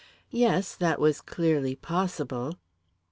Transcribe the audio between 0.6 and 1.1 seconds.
that